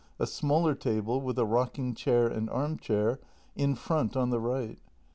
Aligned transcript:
A 0.17 0.25
smaller 0.25 0.73
table, 0.73 1.21
with 1.21 1.37
a 1.37 1.45
rocking 1.45 1.93
chair 1.93 2.25
and 2.25 2.49
arm 2.49 2.79
chair, 2.79 3.19
in 3.55 3.75
front 3.75 4.17
on 4.17 4.31
the 4.31 4.39
right. 4.39 4.79